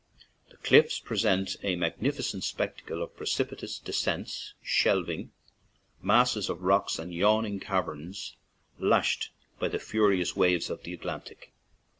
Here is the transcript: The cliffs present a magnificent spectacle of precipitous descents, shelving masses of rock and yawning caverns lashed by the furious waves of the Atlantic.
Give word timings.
The 0.49 0.57
cliffs 0.57 0.99
present 0.99 1.57
a 1.61 1.75
magnificent 1.75 2.43
spectacle 2.43 3.03
of 3.03 3.15
precipitous 3.15 3.77
descents, 3.77 4.55
shelving 4.63 5.31
masses 6.01 6.49
of 6.49 6.63
rock 6.63 6.89
and 6.97 7.13
yawning 7.13 7.59
caverns 7.59 8.35
lashed 8.79 9.29
by 9.59 9.67
the 9.67 9.77
furious 9.77 10.35
waves 10.35 10.71
of 10.71 10.81
the 10.81 10.93
Atlantic. 10.95 11.53